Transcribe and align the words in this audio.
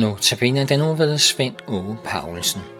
Nu 0.00 0.16
tabiner 0.20 0.66
den 0.66 0.78
nu 0.78 0.94
ved 0.94 1.18
Svend 1.18 1.54
Åge 1.66 1.96
Paulsen. 2.04 2.77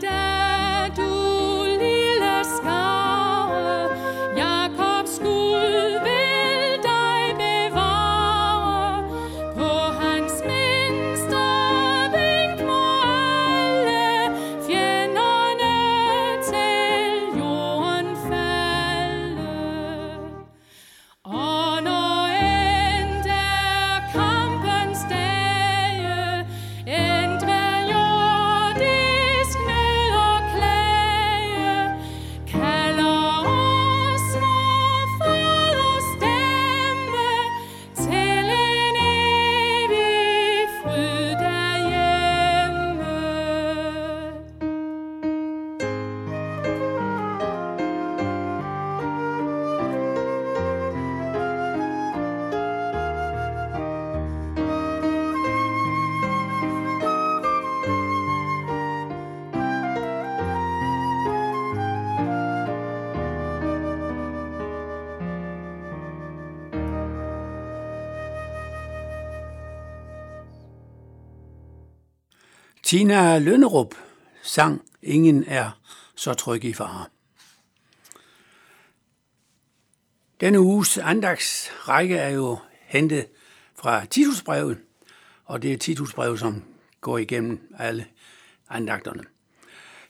die. 0.00 0.23
Tina 72.94 73.38
Lønnerup 73.38 73.94
sang 74.42 74.82
Ingen 75.02 75.44
er 75.46 75.80
så 76.14 76.34
tryg 76.34 76.64
i 76.64 76.72
far. 76.72 77.10
Denne 80.40 80.60
uges 80.60 80.98
andagsrække 80.98 82.16
er 82.16 82.28
jo 82.28 82.58
hentet 82.86 83.26
fra 83.76 84.04
Titusbrevet, 84.04 84.78
og 85.44 85.62
det 85.62 85.72
er 85.72 85.76
Titusbrevet, 85.76 86.38
som 86.38 86.62
går 87.00 87.18
igennem 87.18 87.74
alle 87.78 88.06
andagterne. 88.70 89.24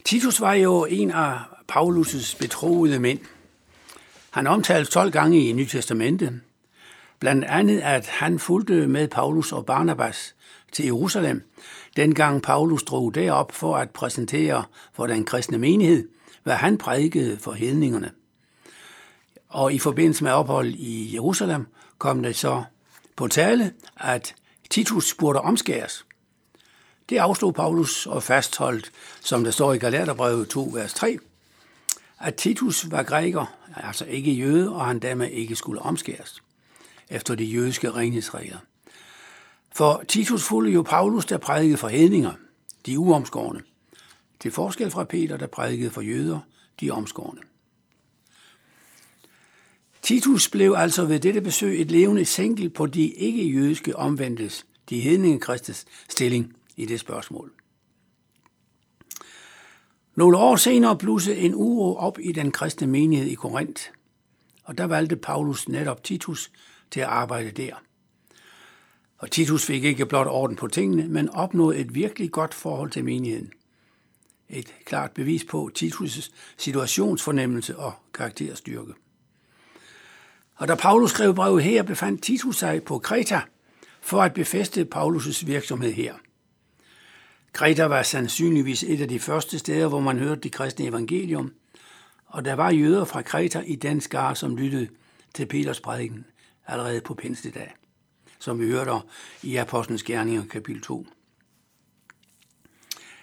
Titus 0.05 0.41
var 0.41 0.53
jo 0.53 0.84
en 0.84 1.11
af 1.11 1.39
Paulus' 1.73 2.39
betroede 2.39 2.99
mænd. 2.99 3.21
Han 4.31 4.47
omtales 4.47 4.89
12 4.89 5.11
gange 5.12 5.49
i 5.49 5.53
Nye 5.53 5.67
Testamentet, 5.67 6.41
blandt 7.25 7.45
andet 7.45 7.81
at 7.81 8.07
han 8.07 8.39
fulgte 8.39 8.87
med 8.87 9.09
Paulus 9.09 9.53
og 9.53 9.67
Barnabas 9.67 10.35
til 10.73 10.85
Jerusalem, 10.85 11.51
dengang 11.97 12.43
Paulus 12.43 12.83
drog 12.83 13.15
derop 13.15 13.53
for 13.53 13.77
at 13.77 13.91
præsentere 13.91 14.65
for 14.93 15.07
den 15.07 15.25
kristne 15.25 15.59
menighed, 15.59 16.09
hvad 16.43 16.55
han 16.55 16.79
prædikede 16.79 17.37
for 17.37 17.53
hedningerne. 17.53 18.11
Og 19.49 19.73
i 19.73 19.79
forbindelse 19.79 20.25
med 20.25 20.32
ophold 20.32 20.75
i 20.75 21.15
Jerusalem 21.15 21.67
kom 21.99 22.23
det 22.23 22.37
så 22.37 22.65
på 23.17 23.29
tale, 23.29 23.73
at 23.97 24.35
Titus 24.71 25.15
burde 25.15 25.41
omskæres. 25.41 26.06
Det 27.09 27.17
afslog 27.17 27.55
Paulus 27.55 28.06
og 28.06 28.23
fastholdt, 28.23 28.91
som 29.21 29.44
der 29.44 29.50
står 29.50 29.73
i 29.73 29.79
Galaterbrevet 29.79 30.49
2, 30.49 30.71
vers 30.75 30.94
3, 30.94 31.19
at 32.19 32.35
Titus 32.35 32.91
var 32.91 33.03
græker, 33.03 33.56
altså 33.76 34.05
ikke 34.05 34.32
jøde, 34.32 34.75
og 34.75 34.87
han 34.87 34.99
dermed 34.99 35.31
ikke 35.31 35.56
skulle 35.56 35.82
omskæres 35.82 36.43
efter 37.11 37.35
de 37.35 37.45
jødiske 37.45 37.91
renhedsregler. 37.91 38.59
For 39.73 40.05
Titus 40.09 40.45
fulgte 40.45 40.73
jo 40.73 40.83
Paulus, 40.83 41.27
der 41.27 41.39
prædikede 41.39 41.79
for 41.79 41.89
hedninger, 41.89 42.33
de 42.87 42.99
uomskårne, 42.99 43.62
til 44.41 44.51
forskel 44.51 44.91
fra 44.91 45.05
Peter, 45.05 45.37
der 45.37 45.47
prædikede 45.47 45.91
for 45.91 46.01
jøder, 46.01 46.41
de 46.81 46.91
omskårne. 46.91 47.41
Titus 50.03 50.49
blev 50.49 50.75
altså 50.77 51.05
ved 51.05 51.21
dette 51.21 51.41
besøg 51.41 51.81
et 51.81 51.91
levende 51.91 52.21
eksempel 52.21 52.71
på 52.71 52.87
de 52.87 53.09
ikke-jødiske 53.09 53.97
omvendtes, 53.97 54.67
de 54.91 55.00
hedninge 55.00 55.41
kristes 55.41 55.87
stilling 56.09 56.57
i 56.77 56.87
det 56.87 57.00
spørgsmål. 57.00 57.53
Nogle 60.15 60.37
år 60.37 60.57
senere 60.57 60.99
blussede 60.99 61.37
en 61.37 61.55
uro 61.55 61.97
op 61.97 62.19
i 62.21 62.33
den 62.33 62.53
kristne 62.53 62.87
menighed 62.87 63.29
i 63.29 63.35
Korinth, 63.35 63.83
og 64.65 64.79
der 64.79 64.85
valgte 64.85 65.17
Paulus 65.17 65.69
netop 65.69 66.05
Titus 66.05 66.50
til 66.91 67.01
at 67.01 67.07
arbejde 67.07 67.51
der. 67.51 67.75
Og 69.19 69.31
Titus 69.31 69.67
fik 69.67 69.85
ikke 69.85 70.07
blot 70.07 70.27
orden 70.27 70.57
på 70.57 70.69
tingene, 70.69 71.09
men 71.09 71.29
opnåede 71.29 71.79
et 71.79 71.95
virkelig 71.95 72.31
godt 72.31 72.55
forhold 72.55 72.91
til 72.91 73.05
menigheden. 73.05 73.53
Et 74.49 74.75
klart 74.85 75.11
bevis 75.11 75.45
på 75.45 75.71
Titus' 75.79 76.31
situationsfornemmelse 76.57 77.79
og 77.79 77.93
karakterstyrke. 78.15 78.93
Og 80.55 80.69
da 80.69 80.75
Paulus 80.75 81.11
skrev 81.11 81.35
brevet 81.35 81.63
her, 81.63 81.83
befandt 81.83 82.23
Titus 82.23 82.57
sig 82.57 82.83
på 82.83 82.99
Kreta 82.99 83.41
for 84.01 84.23
at 84.23 84.35
befeste 84.35 84.89
Paulus' 84.95 85.47
virksomhed 85.47 85.93
her. 85.93 86.15
Kreta 87.53 87.85
var 87.85 88.03
sandsynligvis 88.03 88.83
et 88.83 89.01
af 89.01 89.09
de 89.09 89.21
første 89.21 89.59
steder, 89.59 89.89
hvor 89.89 90.01
man 90.01 90.19
hørte 90.19 90.41
det 90.41 90.53
kristne 90.53 90.87
evangelium, 90.87 91.53
og 92.27 92.45
der 92.45 92.55
var 92.55 92.71
jøder 92.71 93.05
fra 93.05 93.23
Kreta 93.23 93.61
i 93.61 93.75
den 93.75 94.01
skare, 94.01 94.37
som 94.37 94.57
lyttede 94.57 94.89
til 95.35 95.47
Peters 95.47 95.81
prædiken 95.81 96.25
allerede 96.66 97.00
på 97.00 97.14
Pinsedag, 97.14 97.75
som 98.38 98.61
vi 98.61 98.66
hørte 98.66 98.93
i 99.43 99.56
Apostlenes 99.56 100.02
Gerninger 100.02 100.44
kapitel 100.50 100.82
2. 100.82 101.06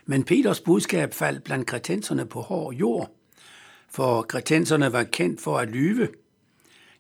Men 0.06 0.24
Peters 0.24 0.60
budskab 0.60 1.14
faldt 1.14 1.44
blandt 1.44 1.68
kretenserne 1.68 2.26
på 2.26 2.42
hård 2.42 2.74
jord, 2.74 3.12
for 3.90 4.22
kretenserne 4.22 4.94
var 4.94 5.04
kendt 5.04 5.42
for 5.42 5.58
at 5.58 5.70
lyve. 5.70 6.08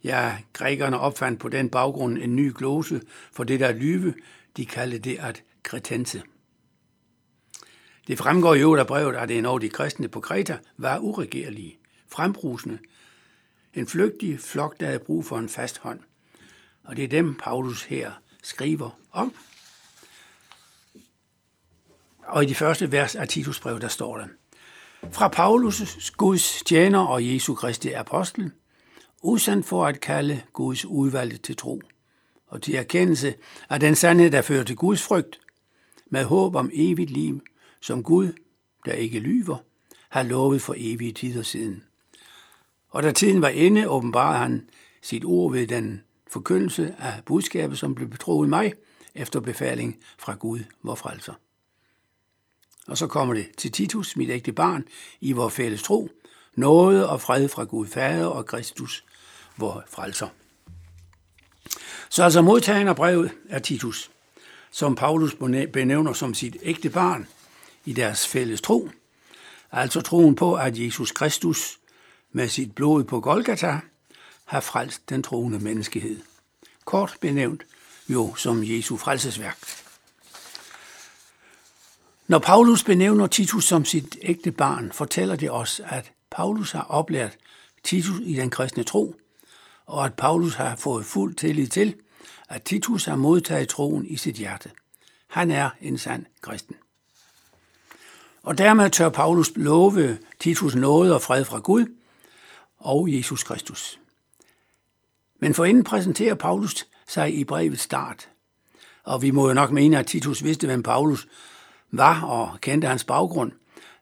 Ja, 0.03 0.37
grækerne 0.53 0.99
opfandt 0.99 1.39
på 1.39 1.49
den 1.49 1.69
baggrund 1.69 2.17
en 2.17 2.35
ny 2.35 2.53
glose 2.57 3.01
for 3.31 3.43
det 3.43 3.59
der 3.59 3.71
lyve, 3.71 4.13
de 4.57 4.65
kaldte 4.65 4.99
det 4.99 5.17
at 5.19 5.43
kretense. 5.63 6.23
Det 8.07 8.17
fremgår 8.17 8.55
jo 8.55 8.75
af 8.75 8.87
brevet, 8.87 9.15
at 9.15 9.31
en 9.31 9.45
af 9.45 9.59
de 9.59 9.69
kristne 9.69 10.07
på 10.07 10.19
Kreta 10.19 10.57
var 10.77 10.99
uregerlige, 10.99 11.79
frembrusende, 12.07 12.79
en 13.73 13.87
flygtig 13.87 14.39
flok, 14.39 14.79
der 14.79 14.85
havde 14.85 14.99
brug 14.99 15.25
for 15.25 15.37
en 15.37 15.49
fast 15.49 15.77
hånd. 15.77 15.99
Og 16.83 16.95
det 16.95 17.03
er 17.03 17.07
dem, 17.07 17.35
Paulus 17.35 17.83
her 17.83 18.11
skriver 18.43 18.89
om. 19.11 19.33
Og 22.27 22.43
i 22.43 22.45
de 22.47 22.55
første 22.55 22.91
vers 22.91 23.15
af 23.15 23.27
Titus 23.27 23.59
brev, 23.59 23.79
der 23.79 23.87
står 23.87 24.17
der, 24.17 24.27
fra 25.11 25.27
Paulus, 25.27 26.11
Guds 26.17 26.63
tjener 26.65 26.99
og 26.99 27.27
Jesu 27.27 27.55
Kristi 27.55 27.91
apostel, 27.91 28.51
usandt 29.21 29.65
for 29.65 29.85
at 29.85 29.99
kalde 29.99 30.41
Guds 30.53 30.85
udvalgte 30.85 31.37
til 31.37 31.57
tro, 31.57 31.81
og 32.47 32.61
til 32.61 32.75
erkendelse 32.75 33.35
af 33.69 33.79
den 33.79 33.95
sandhed, 33.95 34.31
der 34.31 34.41
fører 34.41 34.63
til 34.63 34.75
Guds 34.75 35.03
frygt, 35.03 35.39
med 36.09 36.23
håb 36.23 36.55
om 36.55 36.69
evigt 36.73 37.11
liv, 37.11 37.41
som 37.81 38.03
Gud, 38.03 38.33
der 38.85 38.93
ikke 38.93 39.19
lyver, 39.19 39.57
har 40.09 40.23
lovet 40.23 40.61
for 40.61 40.75
evige 40.77 41.11
tider 41.11 41.43
siden. 41.43 41.83
Og 42.89 43.03
da 43.03 43.11
tiden 43.11 43.41
var 43.41 43.49
inde, 43.49 43.89
åbenbarede 43.89 44.37
han 44.37 44.69
sit 45.01 45.25
ord 45.25 45.51
ved 45.51 45.67
den 45.67 46.03
forkyndelse 46.31 46.95
af 46.99 47.13
budskabet, 47.25 47.77
som 47.77 47.95
blev 47.95 48.07
betroet 48.09 48.49
mig 48.49 48.73
efter 49.15 49.39
befaling 49.39 49.97
fra 50.17 50.33
Gud, 50.33 50.59
vor 50.83 50.95
frelser. 50.95 51.33
Og 52.87 52.97
så 52.97 53.07
kommer 53.07 53.33
det 53.33 53.47
til 53.57 53.71
Titus, 53.71 54.15
mit 54.15 54.29
ægte 54.29 54.51
barn, 54.51 54.85
i 55.21 55.31
vor 55.31 55.49
fælles 55.49 55.83
tro, 55.83 56.09
noget 56.55 57.07
og 57.07 57.21
fred 57.21 57.47
fra 57.47 57.63
Gud 57.63 57.87
Fader 57.87 58.25
og 58.25 58.45
Kristus, 58.45 59.03
vor 59.57 59.83
frelser. 59.89 60.27
Så 62.09 62.23
altså 62.23 62.41
modtageren 62.41 62.87
af 62.87 62.95
brevet 62.95 63.31
er 63.49 63.59
Titus, 63.59 64.11
som 64.71 64.95
Paulus 64.95 65.35
benævner 65.73 66.13
som 66.13 66.33
sit 66.33 66.57
ægte 66.61 66.89
barn 66.89 67.27
i 67.85 67.93
deres 67.93 68.27
fælles 68.27 68.61
tro, 68.61 68.89
altså 69.71 70.01
troen 70.01 70.35
på, 70.35 70.55
at 70.55 70.77
Jesus 70.77 71.11
Kristus 71.11 71.79
med 72.31 72.47
sit 72.47 72.75
blod 72.75 73.03
på 73.03 73.19
Golgata 73.19 73.79
har 74.51 74.59
frelst 74.59 75.09
den 75.09 75.23
troende 75.23 75.59
menneskehed. 75.59 76.21
Kort 76.85 77.17
benævnt 77.21 77.65
jo 78.09 78.35
som 78.35 78.63
Jesu 78.63 78.97
frelsesværk. 78.97 79.57
Når 82.27 82.39
Paulus 82.39 82.83
benævner 82.83 83.27
Titus 83.27 83.65
som 83.65 83.85
sit 83.85 84.17
ægte 84.21 84.51
barn, 84.51 84.91
fortæller 84.91 85.35
det 85.35 85.51
os, 85.51 85.81
at 85.85 86.11
Paulus 86.31 86.71
har 86.71 86.81
oplært 86.81 87.37
Titus 87.83 88.19
i 88.21 88.33
den 88.33 88.49
kristne 88.49 88.83
tro, 88.83 89.15
og 89.85 90.05
at 90.05 90.13
Paulus 90.13 90.55
har 90.55 90.75
fået 90.75 91.05
fuld 91.05 91.35
tillid 91.35 91.67
til, 91.67 91.95
at 92.49 92.63
Titus 92.63 93.05
har 93.05 93.15
modtaget 93.15 93.69
troen 93.69 94.05
i 94.05 94.17
sit 94.17 94.35
hjerte. 94.35 94.71
Han 95.27 95.51
er 95.51 95.69
en 95.81 95.97
sand 95.97 96.25
kristen. 96.41 96.75
Og 98.43 98.57
dermed 98.57 98.89
tør 98.89 99.09
Paulus 99.09 99.51
love 99.55 100.17
Titus 100.39 100.75
noget 100.75 101.13
og 101.13 101.21
fred 101.21 101.45
fra 101.45 101.59
Gud 101.59 101.85
og 102.79 103.13
Jesus 103.13 103.43
Kristus. 103.43 104.00
Men 105.41 105.53
forinden 105.53 105.83
præsenterer 105.83 106.35
Paulus 106.35 106.87
sig 107.07 107.35
i 107.35 107.43
brevets 107.43 107.81
start. 107.81 108.29
Og 109.03 109.21
vi 109.21 109.31
må 109.31 109.47
jo 109.47 109.53
nok 109.53 109.71
mene, 109.71 109.99
at 109.99 110.07
Titus 110.07 110.43
vidste, 110.43 110.67
hvem 110.67 110.83
Paulus 110.83 111.27
var 111.91 112.21
og 112.21 112.61
kendte 112.61 112.87
hans 112.87 113.03
baggrund, 113.03 113.51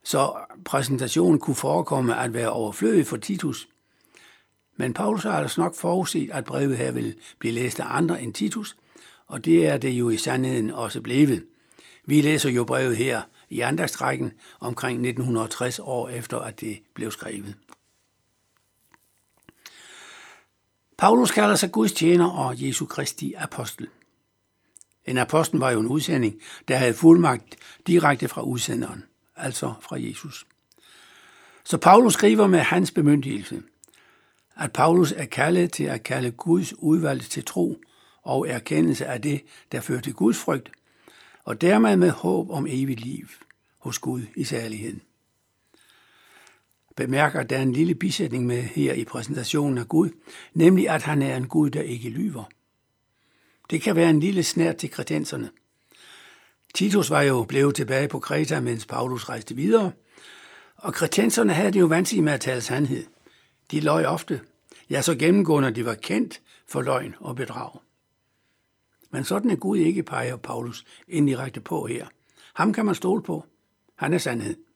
så 0.04 0.34
præsentationen 0.66 1.40
kunne 1.40 1.56
forekomme 1.56 2.20
at 2.20 2.34
være 2.34 2.50
overflødig 2.50 3.08
for 3.08 3.18
Titus. 3.18 3.68
Men 4.78 4.94
Paulus 4.94 5.24
har 5.24 5.32
altså 5.32 5.62
nok 5.62 5.76
forudset, 5.76 6.30
at 6.34 6.46
brevet 6.46 6.78
her 6.78 6.92
vil 6.92 7.16
blive 7.40 7.54
læst 7.54 7.80
af 7.80 7.86
andre 7.90 8.22
end 8.22 8.34
Titus, 8.34 8.76
og 9.28 9.46
det 9.46 9.68
er 9.68 9.78
det 9.78 9.90
jo 9.90 10.10
i 10.10 10.18
sandheden 10.18 10.72
også 10.72 11.02
blevet. 11.02 11.44
Vi 12.06 12.22
læser 12.22 12.50
jo 12.50 12.64
brevet 12.64 12.98
her 12.98 13.22
i 13.50 13.60
andagstrækken 13.60 14.32
omkring 14.60 14.96
1960 14.96 15.80
år 15.80 16.10
efter, 16.10 16.40
at 16.40 16.62
det 16.62 16.80
blev 16.94 17.12
skrevet. 17.12 17.56
Paulus 21.00 21.32
kalder 21.32 21.56
sig 21.56 21.72
Guds 21.72 21.92
tjener 21.92 22.30
og 22.30 22.68
Jesu 22.68 22.86
Kristi 22.86 23.34
apostel. 23.34 23.88
En 25.06 25.18
apostel 25.18 25.60
var 25.60 25.72
jo 25.72 25.80
en 25.80 25.88
udsending, 25.88 26.36
der 26.68 26.78
havde 26.78 26.94
fuldmagt 26.94 27.56
direkte 27.88 28.28
fra 28.28 28.42
udsenderen, 28.42 29.04
altså 29.36 29.74
fra 29.82 29.96
Jesus. 30.00 30.48
Så 31.64 31.78
Paulus 31.78 32.14
skriver 32.14 32.48
med 32.48 32.60
hans 32.60 32.92
bemyndigelse, 32.92 33.62
at 34.56 34.74
Paulus 34.74 35.12
er 35.12 35.26
kaldet 35.26 35.72
til 35.72 35.84
at 35.84 36.04
kalde 36.04 36.32
Guds 36.32 36.74
udvalgte 36.78 37.30
til 37.30 37.46
tro 37.46 37.82
og 38.24 38.48
erkendelse 38.50 39.06
af 39.06 39.22
det, 39.22 39.42
der 39.72 39.82
fører 39.82 40.02
til 40.02 40.14
Guds 40.14 40.38
frygt, 40.38 40.72
og 41.44 41.62
dermed 41.62 41.96
med 41.96 42.10
håb 42.10 42.50
om 42.50 42.68
evigt 42.70 43.00
liv 43.00 43.28
hos 43.78 44.00
Gud 44.00 44.22
i 44.36 44.44
særligheden. 44.44 45.02
Bemærker, 47.00 47.40
at 47.40 47.50
der 47.50 47.58
er 47.58 47.62
en 47.62 47.72
lille 47.72 47.96
bisætning 47.96 48.46
med 48.46 48.62
her 48.62 48.94
i 48.94 49.06
præsentationen 49.06 49.78
af 49.78 49.88
Gud, 49.88 50.10
nemlig 50.54 50.90
at 50.90 51.04
han 51.04 51.22
er 51.22 51.38
en 51.38 51.48
Gud, 51.48 51.70
der 51.70 51.82
ikke 51.82 52.10
lyver. 52.10 52.44
Det 53.70 53.82
kan 53.82 53.96
være 53.96 54.10
en 54.10 54.20
lille 54.20 54.44
snært 54.44 54.78
til 54.78 54.92
kredenserne. 54.92 55.50
Titus 56.74 57.10
var 57.10 57.22
jo 57.22 57.44
blevet 57.44 57.76
tilbage 57.76 58.08
på 58.08 58.20
Kreta, 58.20 58.60
mens 58.60 58.86
Paulus 58.86 59.30
rejste 59.30 59.56
videre, 59.56 59.92
og 60.76 60.94
kretenserne 60.94 61.54
havde 61.54 61.72
det 61.72 61.80
jo 61.80 61.86
vanskeligt 61.86 62.24
med 62.24 62.34
at 62.34 62.42
tale 62.42 62.62
sandhed. 62.62 63.06
De 63.72 63.80
løj 63.80 64.06
ofte, 64.06 64.42
ja 64.90 65.02
så 65.02 65.16
gennemgående, 65.16 65.72
de 65.72 65.86
var 65.86 65.96
kendt 65.96 66.42
for 66.68 66.82
løgn 66.82 67.16
og 67.20 67.36
bedrag. 67.36 67.80
Men 69.12 69.24
sådan 69.24 69.52
er 69.52 69.56
Gud 69.56 69.78
ikke, 69.78 70.04
peger 70.04 70.36
Paulus 70.36 70.86
indirekte 71.08 71.62
på 71.62 71.86
her. 71.86 72.08
Ham 72.54 72.74
kan 72.74 72.86
man 72.86 72.96
stole 72.96 73.24
på. 73.24 73.46
Han 73.96 74.14
er 74.14 74.18
sandhed. 74.18 74.69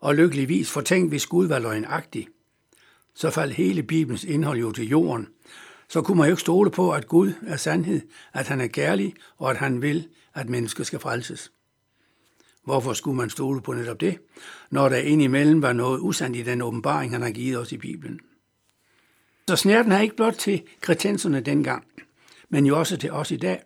Og 0.00 0.14
lykkeligvis, 0.14 0.70
for 0.70 0.80
tænk, 0.80 1.08
hvis 1.08 1.26
Gud 1.26 1.46
var 1.46 1.58
løgnagtig, 1.58 2.28
så 3.14 3.30
faldt 3.30 3.54
hele 3.54 3.82
Bibelens 3.82 4.24
indhold 4.24 4.58
jo 4.58 4.72
til 4.72 4.88
jorden. 4.88 5.28
Så 5.88 6.02
kunne 6.02 6.16
man 6.16 6.26
jo 6.26 6.32
ikke 6.32 6.40
stole 6.40 6.70
på, 6.70 6.92
at 6.92 7.08
Gud 7.08 7.32
er 7.46 7.56
sandhed, 7.56 8.00
at 8.32 8.48
han 8.48 8.60
er 8.60 8.66
kærlig, 8.66 9.14
og 9.36 9.50
at 9.50 9.56
han 9.56 9.82
vil, 9.82 10.08
at 10.34 10.48
mennesker 10.48 10.84
skal 10.84 10.98
frelses. 10.98 11.52
Hvorfor 12.64 12.92
skulle 12.92 13.16
man 13.16 13.30
stole 13.30 13.60
på 13.60 13.72
netop 13.72 14.00
det, 14.00 14.18
når 14.70 14.88
der 14.88 14.96
indimellem 14.96 15.62
var 15.62 15.72
noget 15.72 16.00
usandt 16.00 16.36
i 16.36 16.42
den 16.42 16.62
åbenbaring, 16.62 17.12
han 17.12 17.22
har 17.22 17.30
givet 17.30 17.58
os 17.58 17.72
i 17.72 17.76
Bibelen? 17.76 18.20
Så 19.48 19.56
snærten 19.56 19.92
er 19.92 20.00
ikke 20.00 20.16
blot 20.16 20.34
til 20.34 20.62
kretenserne 20.80 21.40
dengang, 21.40 21.84
men 22.48 22.66
jo 22.66 22.78
også 22.78 22.96
til 22.96 23.12
os 23.12 23.30
i 23.30 23.36
dag, 23.36 23.62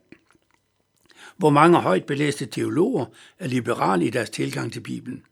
hvor 1.36 1.50
mange 1.50 1.78
højt 1.78 2.04
belæste 2.04 2.46
teologer 2.46 3.06
er 3.38 3.46
liberale 3.46 4.06
i 4.06 4.10
deres 4.10 4.30
tilgang 4.30 4.72
til 4.72 4.80
Bibelen. 4.80 5.22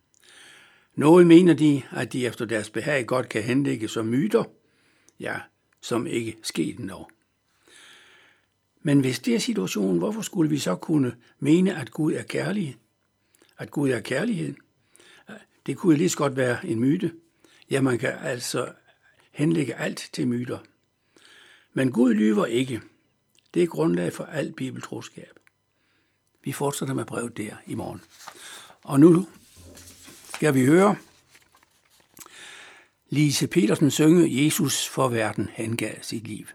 Noget 0.94 1.26
mener 1.26 1.54
de, 1.54 1.82
at 1.90 2.12
de 2.12 2.26
efter 2.26 2.44
deres 2.44 2.70
behag 2.70 3.06
godt 3.06 3.28
kan 3.28 3.42
henlægge 3.42 3.88
som 3.88 4.06
myter, 4.06 4.44
ja, 5.20 5.40
som 5.80 6.06
ikke 6.06 6.36
skete 6.42 6.78
endnu. 6.80 7.06
Men 8.82 9.00
hvis 9.00 9.18
det 9.18 9.34
er 9.34 9.38
situationen, 9.38 9.98
hvorfor 9.98 10.22
skulle 10.22 10.50
vi 10.50 10.58
så 10.58 10.76
kunne 10.76 11.16
mene, 11.38 11.76
at 11.80 11.90
Gud 11.90 12.12
er 12.12 12.22
kærlig? 12.22 12.76
At 13.58 13.70
Gud 13.70 13.90
er 13.90 14.00
kærlighed? 14.00 14.54
Det 15.66 15.76
kunne 15.76 15.96
lige 15.96 16.08
så 16.08 16.16
godt 16.16 16.36
være 16.36 16.66
en 16.66 16.80
myte. 16.80 17.12
Ja, 17.70 17.80
man 17.80 17.98
kan 17.98 18.12
altså 18.22 18.72
henlægge 19.32 19.74
alt 19.74 20.10
til 20.12 20.28
myter. 20.28 20.58
Men 21.72 21.92
Gud 21.92 22.14
lyver 22.14 22.46
ikke. 22.46 22.80
Det 23.54 23.62
er 23.62 23.66
grundlag 23.66 24.12
for 24.12 24.24
alt 24.24 24.56
bibeltroskab. 24.56 25.38
Vi 26.44 26.52
fortsætter 26.52 26.94
med 26.94 27.04
brevet 27.04 27.36
der 27.36 27.56
i 27.66 27.74
morgen. 27.74 28.00
Og 28.82 29.00
nu 29.00 29.26
skal 30.40 30.54
vi 30.54 30.64
høre 30.64 30.96
Lise 33.10 33.46
Petersen 33.46 33.90
synge 33.90 34.44
Jesus 34.44 34.88
for 34.88 35.08
verden 35.08 35.48
hengav 35.52 35.94
sit 36.02 36.28
liv. 36.28 36.46